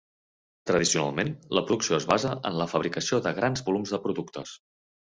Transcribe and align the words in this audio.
Tradicionalment, 0.71 1.29
la 1.59 1.63
producció 1.69 1.99
es 2.01 2.09
basa 2.15 2.33
en 2.53 2.59
la 2.63 2.69
fabricació 2.75 3.23
de 3.29 3.37
grans 3.41 3.67
volums 3.71 3.97
de 3.97 4.05
productes. 4.09 4.61